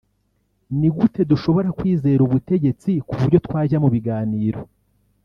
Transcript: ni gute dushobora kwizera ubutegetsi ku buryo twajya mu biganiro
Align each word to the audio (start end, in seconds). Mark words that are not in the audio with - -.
ni 0.79 0.89
gute 0.95 1.19
dushobora 1.31 1.69
kwizera 1.77 2.21
ubutegetsi 2.23 2.91
ku 3.07 3.13
buryo 3.19 3.37
twajya 3.45 3.77
mu 3.83 3.89
biganiro 3.95 4.61